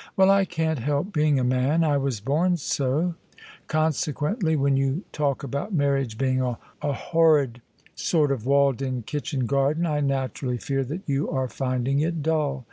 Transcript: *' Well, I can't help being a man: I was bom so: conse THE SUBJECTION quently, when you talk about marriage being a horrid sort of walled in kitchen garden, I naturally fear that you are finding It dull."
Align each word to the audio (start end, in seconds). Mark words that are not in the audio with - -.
*' 0.00 0.16
Well, 0.16 0.30
I 0.30 0.46
can't 0.46 0.78
help 0.78 1.12
being 1.12 1.38
a 1.38 1.44
man: 1.44 1.84
I 1.84 1.98
was 1.98 2.18
bom 2.18 2.56
so: 2.56 3.16
conse 3.68 3.88
THE 3.88 3.92
SUBJECTION 3.92 4.14
quently, 4.38 4.56
when 4.56 4.78
you 4.78 5.04
talk 5.12 5.42
about 5.42 5.74
marriage 5.74 6.16
being 6.16 6.40
a 6.40 6.56
horrid 6.80 7.60
sort 7.94 8.32
of 8.32 8.46
walled 8.46 8.80
in 8.80 9.02
kitchen 9.02 9.44
garden, 9.44 9.84
I 9.84 10.00
naturally 10.00 10.56
fear 10.56 10.84
that 10.84 11.02
you 11.06 11.30
are 11.30 11.48
finding 11.48 12.00
It 12.00 12.22
dull." 12.22 12.64